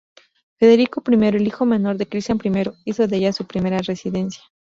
[0.57, 2.49] Federico I, el hijo menor de Cristián I,
[2.85, 4.41] hizo de ella su primera residencia.